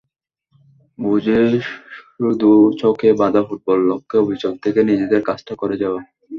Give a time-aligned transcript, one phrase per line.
[0.99, 1.39] বোঝে
[2.15, 5.99] শুধু ছকে বাঁধা ফুটবল, লক্ষ্যে অবিচল থেকে নিজেদের কাজটা করে যাওয়া।